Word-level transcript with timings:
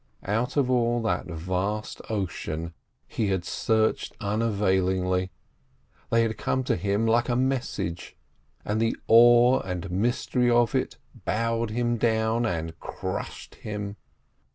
Out 0.25 0.57
of 0.57 0.67
all 0.71 0.99
that 1.03 1.27
vast 1.27 2.01
ocean 2.09 2.73
he 3.07 3.27
had 3.27 3.45
searched 3.45 4.15
unavailingly: 4.19 5.29
they 6.09 6.23
had 6.23 6.39
come 6.39 6.63
to 6.63 6.75
him 6.75 7.05
like 7.05 7.29
a 7.29 7.35
message, 7.35 8.15
and 8.65 8.81
the 8.81 8.97
awe 9.07 9.59
and 9.59 9.91
mystery 9.91 10.49
of 10.49 10.73
it 10.73 10.97
bowed 11.23 11.69
him 11.69 11.97
down 11.97 12.47
and 12.47 12.79
crushed 12.79 13.53
him. 13.61 13.95